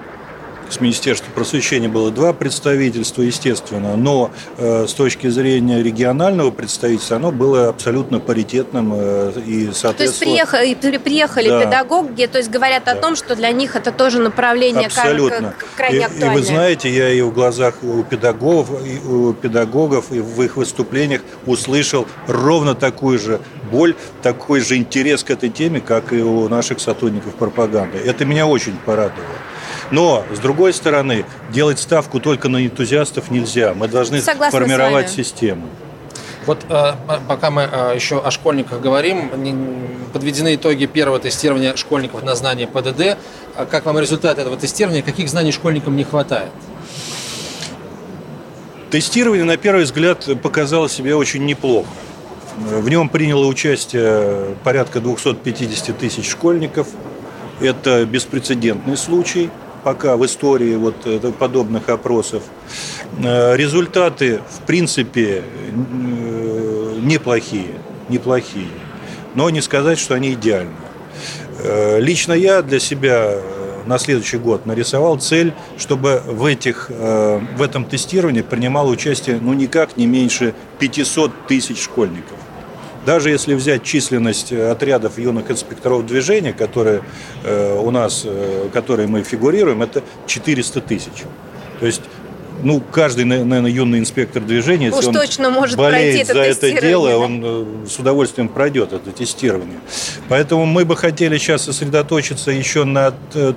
[0.72, 7.30] с Министерства просвещения было два представительства, естественно, но э, с точки зрения регионального представительства оно
[7.30, 9.96] было абсолютно паритетным э, и соответственно...
[9.96, 11.64] То есть приехали, приехали да.
[11.64, 12.92] педагоги, то есть говорят да.
[12.92, 15.54] о том, что для них это тоже направление абсолютно.
[15.76, 16.30] крайне актуальное.
[16.30, 20.42] И, и вы знаете, я и в глазах у педагогов, и у педагогов и в
[20.42, 26.22] их выступлениях услышал ровно такую же боль, такой же интерес к этой теме, как и
[26.22, 27.98] у наших сотрудников пропаганды.
[27.98, 29.51] Это меня очень порадовало.
[29.92, 33.74] Но, с другой стороны, делать ставку только на энтузиастов нельзя.
[33.74, 35.68] Мы должны Согласна формировать систему.
[36.46, 36.94] Вот э,
[37.28, 39.31] пока мы э, еще о школьниках говорим,
[40.14, 43.18] подведены итоги первого тестирования школьников на знание ПДД.
[43.55, 45.02] А как вам результат этого тестирования?
[45.02, 46.50] Каких знаний школьникам не хватает?
[48.90, 51.88] Тестирование, на первый взгляд, показало себя очень неплохо.
[52.57, 56.88] В нем приняло участие порядка 250 тысяч школьников.
[57.61, 59.50] Это беспрецедентный случай–
[59.83, 60.95] пока в истории вот
[61.38, 62.42] подобных опросов.
[63.18, 65.42] Результаты, в принципе,
[67.03, 67.75] неплохие,
[68.09, 68.68] неплохие.
[69.35, 70.73] Но не сказать, что они идеальны.
[71.99, 73.38] Лично я для себя
[73.87, 79.97] на следующий год нарисовал цель, чтобы в, этих, в этом тестировании принимало участие ну никак
[79.97, 82.38] не меньше 500 тысяч школьников.
[83.04, 87.02] Даже если взять численность э, отрядов юных инспекторов движения, которые
[87.42, 91.24] э, у нас, э, которые мы фигурируем, это 400 тысяч.
[91.80, 92.02] То есть
[92.62, 97.16] ну, каждый, наверное, юный инспектор движения, если он точно может болеет это за это дело,
[97.16, 99.80] он с удовольствием пройдет это тестирование.
[100.28, 103.10] Поэтому мы бы хотели сейчас сосредоточиться еще на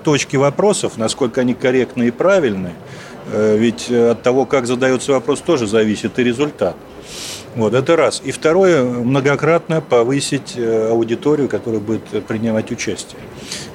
[0.03, 2.71] точке вопросов, насколько они корректны и правильны.
[3.31, 6.75] Ведь от того, как задается вопрос, тоже зависит и результат.
[7.55, 8.21] Вот, это раз.
[8.25, 13.19] И второе, многократно повысить э, аудиторию, которая будет принимать участие.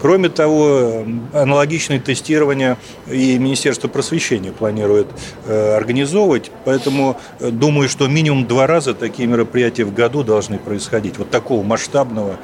[0.03, 2.77] Кроме того, аналогичное тестирование
[3.11, 5.07] и Министерство просвещения планирует
[5.47, 11.17] э, организовывать, поэтому э, думаю, что минимум два раза такие мероприятия в году должны происходить,
[11.17, 12.37] вот такого масштабного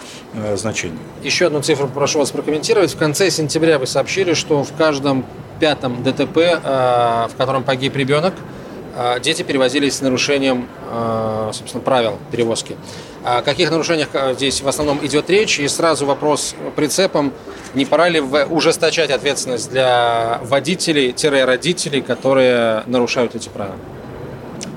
[0.55, 0.99] значения.
[1.23, 2.95] Еще одну цифру прошу вас прокомментировать.
[2.95, 5.25] В конце сентября вы сообщили, что в каждом
[5.61, 8.35] пятом ДТП, в котором погиб ребенок,
[9.21, 12.77] дети перевозились с нарушением, а, собственно, правил перевозки.
[13.25, 15.59] О каких нарушениях а, здесь в основном идет речь?
[15.59, 17.33] И сразу вопрос прицепом.
[17.75, 23.77] Не пора ли ужесточать ответственность для водителей-родителей, которые нарушают эти правила?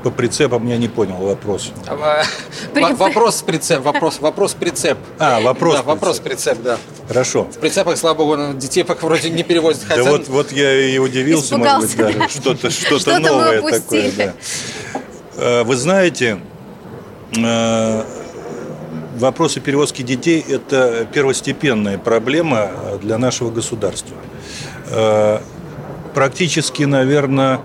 [0.04, 1.72] По прицепам я не понял вопрос.
[2.74, 4.98] Вопрос прицеп, вопрос, вопрос прицеп.
[5.18, 5.76] А, вопрос.
[5.76, 6.78] Да, вопрос прицеп, да.
[7.08, 7.44] Хорошо.
[7.44, 9.84] В прицепах, слава богу, детей пока вроде не перевозят.
[9.88, 10.04] Хотя...
[10.04, 14.12] Да вот, вот я и удивился, Испугался, может быть, даже что-то что что новое такое.
[14.16, 14.34] Да.
[15.36, 16.40] Э, вы знаете,
[17.36, 18.04] э,
[19.18, 24.16] вопросы перевозки детей– это первостепенная проблема для нашего государства.
[26.14, 27.60] Практически, наверное,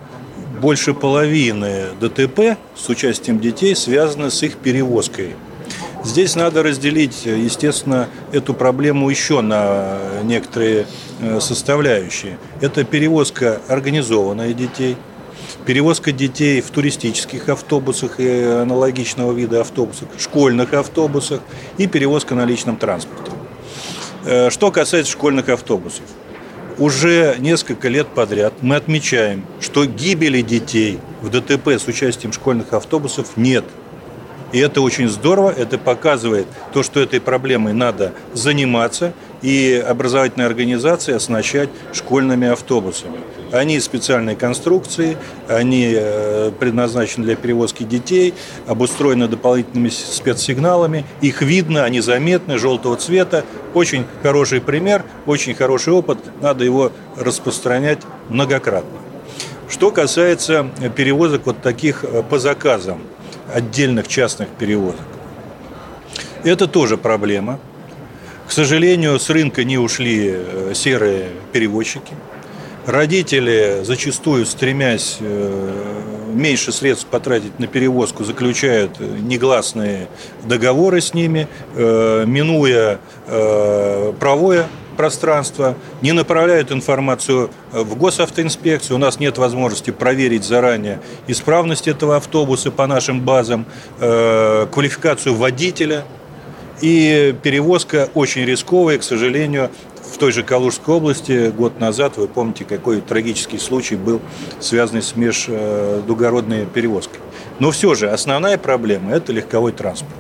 [0.61, 5.35] больше половины ДТП с участием детей связаны с их перевозкой.
[6.05, 10.87] Здесь надо разделить, естественно, эту проблему еще на некоторые
[11.21, 12.39] э, составляющие.
[12.61, 14.97] Это перевозка организованная детей,
[15.65, 21.41] перевозка детей в туристических автобусах и аналогичного вида автобусах, школьных автобусах
[21.79, 23.31] и перевозка на личном транспорте.
[24.27, 26.05] Э, что касается школьных автобусов–
[26.79, 33.37] уже несколько лет подряд мы отмечаем, что гибели детей в ДТП с участием школьных автобусов
[33.37, 33.65] нет.
[34.53, 39.13] И это очень здорово, это показывает то, что этой проблемой надо заниматься
[39.45, 43.19] и образовательные организации оснащать школьными автобусами.
[43.53, 48.33] Они специальной конструкции, они э, предназначены для перевозки детей,
[48.67, 51.05] обустроены дополнительными спецсигналами.
[51.21, 53.45] Их видно, они заметны, желтого цвета.
[53.75, 56.19] Очень хороший пример, очень хороший опыт.
[56.41, 57.99] Надо его распространять
[58.31, 58.99] многократно.
[59.69, 63.03] Что касается перевозок вот таких э, по заказам,
[63.53, 65.05] отдельных частных перевозок,
[66.45, 67.61] это тоже проблема.
[68.47, 72.13] К сожалению, с рынка не ушли э, серые перевозчики.
[72.87, 75.91] Родители, зачастую стремясь э,
[76.35, 80.09] меньше средств потратить на перевозку, заключают негласные
[80.45, 82.99] договоры с ними, э, минуя
[84.21, 84.67] правое
[84.99, 88.97] пространство, не направляют информацию в госавтоинспекцию.
[88.97, 93.65] У нас нет возможности проверить заранее исправность этого автобуса по нашим базам,
[93.99, 96.05] квалификацию водителя–
[96.81, 99.71] и перевозка очень рисковая, к сожалению,
[100.13, 104.21] в той же Калужской области год назад, вы помните, какой трагический случай был,
[104.61, 107.19] связанный с междугородной перевозкой.
[107.59, 110.15] Но все же основная проблема– это легковой транспорт.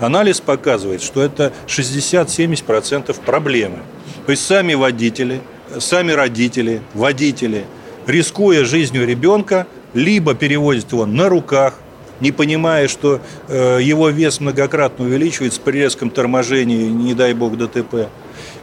[0.00, 3.78] Анализ показывает, что это 60-70% проблемы.
[4.26, 5.40] То есть сами водители,
[5.78, 7.64] сами родители, водители,
[8.06, 11.78] рискуя жизнью ребенка, либо перевозят его на руках,
[12.22, 18.08] не понимая, что э, его вес многократно увеличивается при резком торможении, не дай бог, ДТП.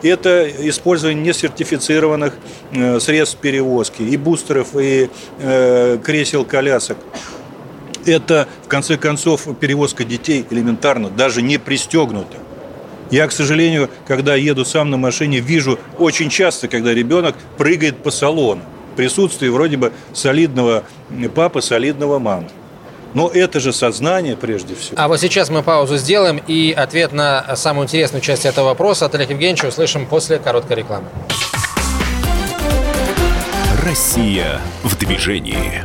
[0.01, 2.35] Это использование несертифицированных
[2.71, 6.97] э, средств перевозки, и бустеров, и э, кресел колясок.
[8.05, 12.37] Это, в конце концов, перевозка детей элементарно, даже не пристегнута.
[13.11, 18.09] Я, к сожалению, когда еду сам на машине, вижу очень часто, когда ребенок прыгает по
[18.09, 18.61] салону.
[18.93, 20.85] В присутствии вроде бы солидного
[21.35, 22.47] папы, солидного мамы.
[23.13, 24.95] Но это же сознание прежде всего.
[24.97, 29.15] А вот сейчас мы паузу сделаем и ответ на самую интересную часть этого вопроса от
[29.15, 31.07] Олега Евгеньевича услышим после короткой рекламы.
[33.83, 35.83] Россия в движении.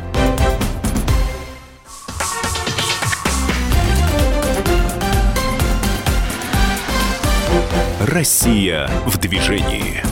[8.01, 10.03] Россия в движении.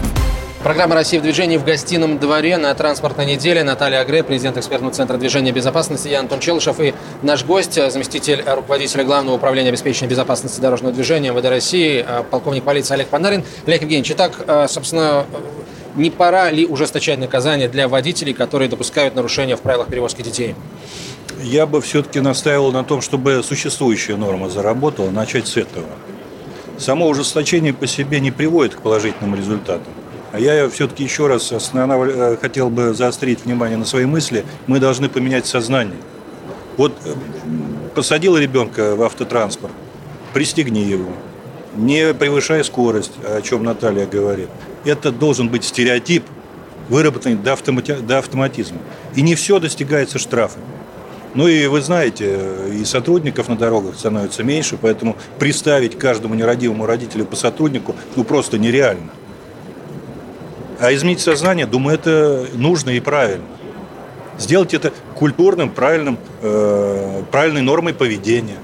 [0.63, 3.65] Программа «Россия в движении» в гостином дворе на транспортной неделе.
[3.65, 9.03] Наталья Агре, президент экспертного центра движения безопасности, я Антон Челышев и наш гость, заместитель руководителя
[9.03, 13.43] Главного управления обеспечения безопасности дорожного движения МВД России, полковник полиции Олег Панарин.
[13.67, 15.25] Олег Евгеньевич, итак, собственно,
[15.97, 20.55] не пора ли ужесточать наказание для водителей, которые допускают нарушения в правилах перевозки детей?
[21.41, 25.87] Я бы все-таки настаивал на том, чтобы существующая норма заработала, начать с этого.
[26.77, 29.91] Само ужесточение по себе не приводит к положительным результатам.
[30.33, 32.07] А я все-таки еще раз останов...
[32.07, 34.43] Э, хотел бы заострить внимание на свои мысли.
[34.65, 35.99] Мы должны поменять сознание.
[36.75, 37.13] Вот э,
[37.93, 39.71] посадил ребенка в автотранспорт,
[40.33, 41.11] пристегни его,
[41.75, 44.49] не превышая скорость, о чем Наталья говорит.
[44.85, 46.23] Это должен быть стереотип,
[46.89, 47.93] выработанный до, автомати...
[47.93, 48.79] до автоматизма.
[49.15, 50.65] И не все достигается штрафами.
[51.35, 56.87] Ну и вы знаете, э, и сотрудников на дорогах становится меньше, поэтому приставить каждому нерадивому
[56.87, 59.11] родителю по сотруднику ну просто нереально.
[60.83, 63.45] А изменить сознание, думаю, это нужно и правильно.
[64.37, 68.57] Сделать это культурным, правильным, э, правильной нормой поведения.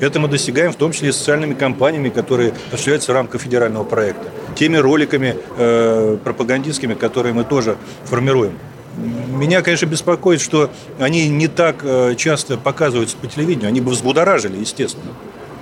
[0.00, 4.24] Это мы достигаем в том числе и социальными компаниями, которые осуществляются в рамках федерального проекта.
[4.56, 8.58] Теми роликами э, пропагандистскими, которые мы тоже формируем.
[8.96, 13.68] Меня, конечно, беспокоит, что они не так э, часто показываются по телевидению.
[13.68, 15.12] Они бы взбудоражили, естественно.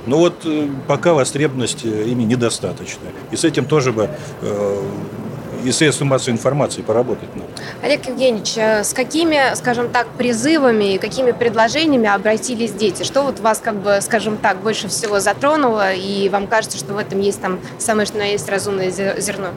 [0.06, 3.12] Но вот э, пока востребованность ими недостаточная.
[3.30, 4.08] И с этим тоже бы
[4.40, 4.82] э,
[5.64, 7.47] и средства массовой информации поработать надо.
[7.82, 13.02] Олег Евгеньевич, э, с какими, скажем так, призывами и какими предложениями обратились дети?
[13.02, 16.98] Что вот вас, как бы, скажем так, больше всего затронуло, и вам кажется, что в
[16.98, 19.48] этом есть там самое что есть разумное зерно?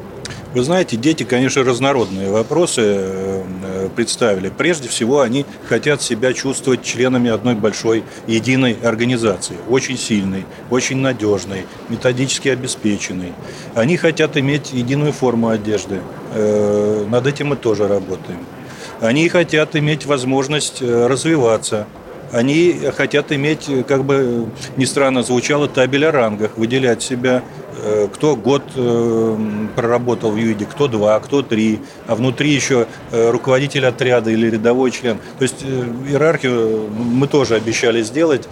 [0.53, 4.49] Вы знаете, дети, конечно, разнородные вопросы э, представили.
[4.49, 11.65] Прежде всего, они хотят себя чувствовать членами одной большой единой организации, очень сильной, очень надежной,
[11.87, 13.31] методически обеспеченной.
[13.75, 16.01] Они хотят иметь единую форму одежды.
[16.31, 18.45] Э, над этим мы тоже работаем.
[18.99, 21.87] Они хотят иметь возможность э, развиваться,
[22.31, 27.60] они хотят иметь, как бы ни странно звучало, табель о рангах, выделять себя Э,
[28.13, 29.37] кто год э,
[29.75, 34.91] проработал в ЮИДе, кто два, кто три, а внутри еще э, руководитель отряда или рядовой
[34.91, 35.17] член.
[35.39, 38.47] То есть иерархию мы тоже обещали сделать.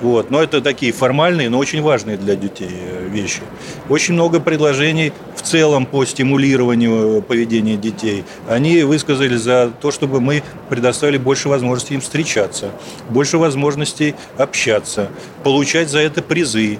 [0.00, 0.30] Вот.
[0.30, 2.70] Но это такие формальные, но очень важные для детей
[3.08, 3.40] вещи.
[3.88, 8.24] Очень много предложений в целом по стимулированию поведения детей.
[8.48, 12.70] Они высказали за то, чтобы мы предоставили больше возможностей им встречаться,
[13.08, 15.10] больше возможностей общаться,
[15.42, 16.78] получать за это призы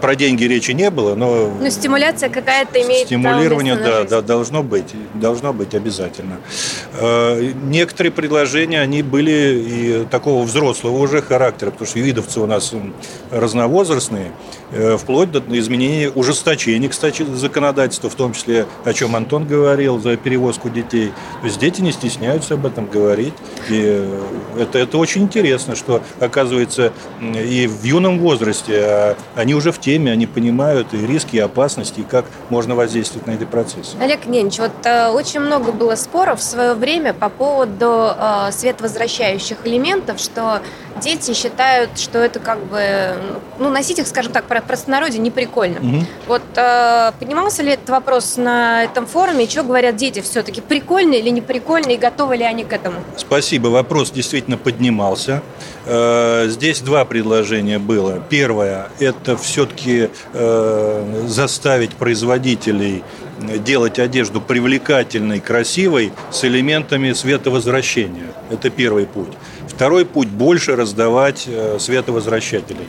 [0.00, 1.50] про деньги речи не было, но...
[1.60, 6.38] Ну, стимуляция какая-то имеет Стимулирование, да, да, должно быть, должно быть обязательно.
[6.94, 12.72] Э, некоторые предложения, они были и такого взрослого уже характера, потому что видовцы у нас
[13.30, 14.32] разновозрастные,
[14.72, 20.16] э, вплоть до изменения ужесточения, кстати, законодательства, в том числе, о чем Антон говорил, за
[20.16, 21.12] перевозку детей.
[21.40, 23.34] То есть дети не стесняются об этом говорить.
[23.68, 24.08] И
[24.58, 30.12] это, это очень интересно, что, оказывается, и в юном возрасте а они уже в теме,
[30.12, 33.96] они понимают и риски, и опасности, и как можно воздействовать на эти процессы.
[34.00, 39.58] Олег Ненч, вот э, очень много было споров в свое время по поводу э, световозвращающих
[39.64, 40.60] элементов, что
[41.00, 43.16] дети считают, что это как бы,
[43.58, 45.78] ну, носить их, скажем так, в простонародье не прикольно.
[45.80, 46.06] Угу.
[46.26, 51.14] Вот э, поднимался ли этот вопрос на этом форуме, и что говорят дети все-таки, прикольно
[51.14, 52.96] или не прикольно, и готовы ли они к этому?
[53.16, 55.42] Спасибо, вопрос действительно поднимался.
[55.86, 58.22] Э, здесь два предложения было.
[58.28, 63.02] Первое– это все-таки э, заставить производителей
[63.64, 68.32] делать одежду привлекательной, красивой, с элементами световозвращения.
[68.50, 69.32] Это первый путь.
[69.68, 72.88] Второй путь– больше раздавать э, световозвращателей.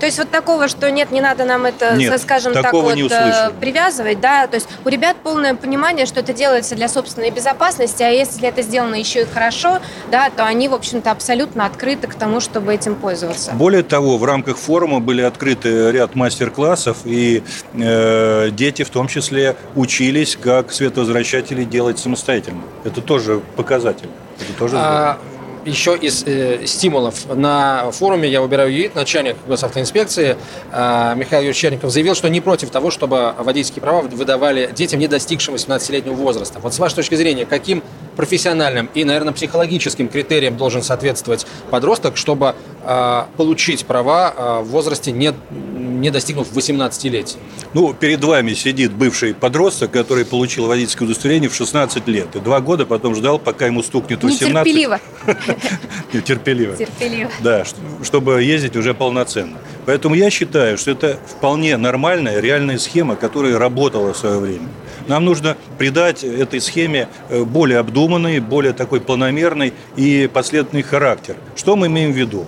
[0.00, 3.50] То есть вот такого, что нет, не надо нам это, нет, скажем так, вот, э,
[3.60, 8.08] привязывать, да, то есть у ребят полное понимание, что это делается для собственной безопасности, а
[8.08, 9.78] если это сделано еще и хорошо,
[10.10, 13.52] да, то они, в общем-то, абсолютно открыты к тому, чтобы этим пользоваться.
[13.52, 17.42] Более того, в рамках форума были открыты ряд мастер-классов, и
[17.74, 22.62] э, дети в том числе учились, как световозвращатели делать самостоятельно.
[22.84, 24.08] Это тоже показатель.
[24.40, 25.18] Это тоже а,
[25.64, 30.36] еще из э, стимулов на форуме «Я выбираю ЮИД» начальник госавтоинспекции
[30.72, 35.08] э, Михаил Юрьевич Черников заявил, что не против того, чтобы водительские права выдавали детям, не
[35.08, 36.58] достигшим 18-летнего возраста.
[36.60, 37.82] Вот с вашей точки зрения, каким
[38.16, 42.54] профессиональным и, наверное, психологическим критериям должен соответствовать подросток, чтобы
[42.84, 47.38] э, получить права э, в возрасте не, не достигнув 18-летия?
[47.72, 52.34] Ну, перед вами сидит бывший подросток, который получил водительское удостоверение в 16 лет.
[52.34, 54.66] И два года потом ждал, пока ему стукнет 18.
[54.66, 55.00] Нетерпеливо.
[56.24, 56.76] Терпеливо.
[56.76, 57.30] Терпеливо.
[57.40, 57.64] Да,
[58.02, 59.58] чтобы ездить уже полноценно.
[59.86, 64.68] Поэтому я считаю, что это вполне нормальная, реальная схема, которая работала в свое время.
[65.06, 71.36] Нам нужно придать этой схеме э, более обдуманный, более такой планомерный и последовательный характер.
[71.56, 72.46] Что мы имеем в виду?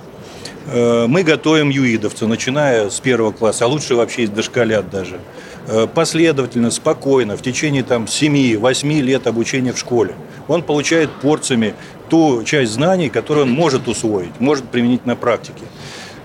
[0.67, 5.21] Э, мы готовим юидовца, начиная с первого класса, а лучше вообще из дошколят даже.
[5.67, 10.15] Э, последовательно, спокойно, в течение там, 7-8 лет обучения в школе.
[10.49, 11.75] Он получает порциями
[12.09, 15.63] ту часть знаний, которую он может усвоить, может применить на практике.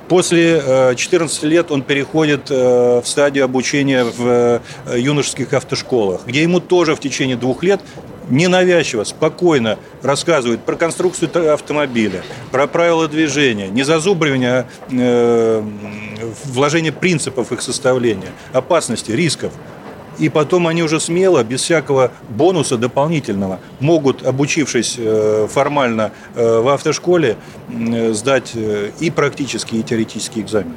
[0.08, 4.62] После 14 э, лет он переходит в стадию обучения в
[4.96, 7.82] юношеских автошколах, где ему тоже в течение двух лет
[8.30, 15.64] ненавязчиво, спокойно рассказывает про конструкцию автомобиля, про правила движения, не зазубривание, а э,
[16.46, 19.54] вложение принципов их составления, опасности, рисков.
[20.20, 26.68] И потом они уже смело, без всякого бонуса дополнительного, могут, обучившись э, формально э, в
[26.70, 27.38] автошколе,
[28.12, 30.74] сдать э, и практические, и теоретические экзамены.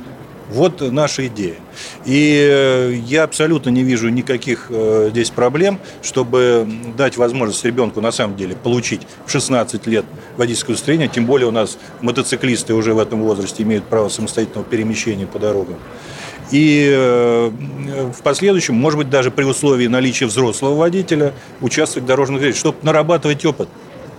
[0.51, 1.57] Вот наша идея.
[2.05, 8.11] И э, я абсолютно не вижу никаких э, здесь проблем, чтобы дать возможность ребенку на
[8.11, 10.05] самом деле получить в 16 лет
[10.37, 15.27] водительское удостоверение, тем более у нас мотоциклисты уже в этом возрасте имеют право самостоятельного перемещения
[15.27, 15.77] по дорогам.
[16.51, 17.51] И э,
[18.13, 22.79] в последующем, может быть, даже при условии наличия взрослого водителя, участвовать в дорожном движении, чтобы
[22.83, 23.69] нарабатывать опыт.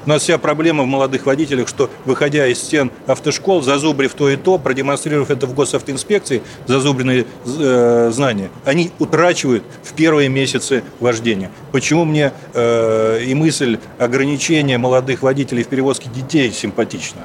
[0.06, 4.36] У нас вся проблема в молодых водителях, что, выходя из стен автошкол, зазубрив то и
[4.36, 11.52] то, продемонстрировав это в госавтоинспекции, зазубренные э, знания, они утрачивают в первые месяцы вождения.
[11.72, 17.22] Почему мне э, и мысль ограничения молодых водителей в перевозке детей симпатична?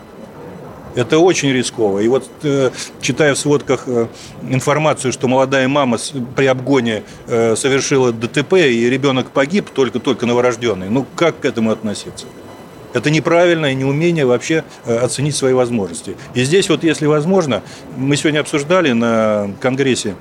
[0.95, 2.01] Это очень рисково.
[2.01, 2.71] И вот э,
[3.01, 4.07] читая в сводках э,
[4.49, 10.89] информацию, что молодая мама с, при обгоне э, совершила ДТП и ребенок погиб, только-только новорожденный,
[10.91, 12.27] ну как к этому относиться?
[12.97, 16.17] Это неправильное неумение вообще э, оценить свои возможности.
[16.33, 17.63] И здесь вот, если возможно,
[17.95, 20.15] мы сегодня обсуждали на Конгрессе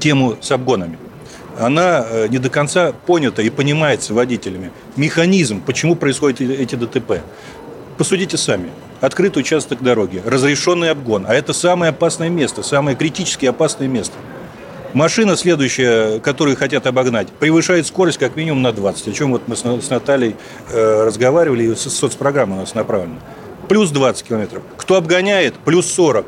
[0.00, 0.98] тему с обгонами.
[1.58, 4.70] Она э, не до конца понята и понимается водителями.
[4.96, 7.22] Механизм, почему происходят эти ДТП.
[7.96, 8.68] Посудите сами.
[9.00, 11.24] Открытый участок дороги, разрешенный обгон.
[11.26, 14.14] А это самое опасное место, самое критически опасное место–
[14.94, 19.08] Машина следующая, которую хотят обогнать, превышает скорость как минимум на 20.
[19.08, 20.36] О чем вот мы с Натальей
[20.70, 23.18] э, разговаривали, и соцпрограмма у нас направлена.
[23.68, 24.62] Плюс 20 километров.
[24.76, 26.26] Кто обгоняет, плюс 40.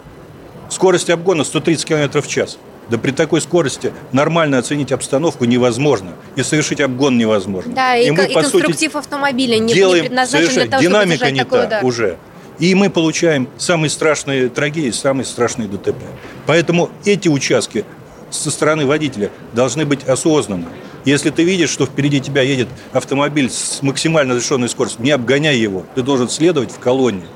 [0.68, 2.58] Скорость обгона 130 километров в час.
[2.90, 6.10] Да при такой скорости нормально оценить обстановку невозможно.
[6.34, 7.72] И совершить обгон невозможно.
[7.72, 11.16] Да, и, и, мы, и конструктив сути, автомобиля не, делаем не предназначен для того, Динамика
[11.16, 12.16] чтобы не такой та уже.
[12.58, 16.02] И мы получаем самые страшные трагедии, самые страшные ДТП.
[16.46, 17.84] Поэтому эти участки
[18.30, 20.66] со стороны водителя должны быть осознанны.
[21.04, 25.84] Если ты видишь, что впереди тебя едет автомобиль с максимально разрешенной скоростью, не обгоняй его.
[25.94, 27.26] Ты должен следовать в колонне.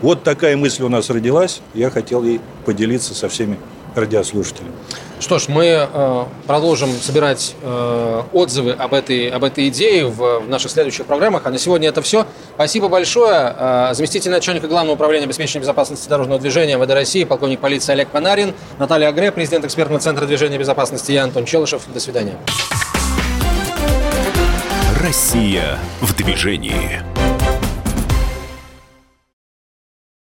[0.00, 1.60] Вот такая мысль у нас родилась.
[1.74, 3.58] Я хотел ей поделиться со всеми
[3.94, 4.72] радиослушателям.
[5.22, 10.48] Что ж, мы э, продолжим собирать э, отзывы об этой, об этой идее в, в
[10.48, 11.42] наших следующих программах.
[11.44, 12.26] А на сегодня это все.
[12.56, 13.54] Спасибо большое.
[13.56, 18.52] Э, заместитель начальника Главного управления обеспечения безопасности дорожного движения МВД России, полковник полиции Олег Панарин,
[18.80, 21.82] Наталья Агре, президент экспертного центра движения безопасности я Антон Челышев.
[21.94, 22.36] До свидания.
[25.00, 27.00] Россия в движении.